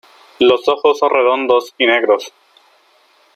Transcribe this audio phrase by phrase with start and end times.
[0.39, 2.33] Los ojos son redondos y negros.